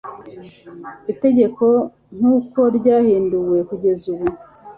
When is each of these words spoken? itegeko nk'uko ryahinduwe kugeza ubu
itegeko 1.13 1.65
nk'uko 2.17 2.59
ryahinduwe 2.77 3.57
kugeza 3.69 4.03
ubu 4.13 4.25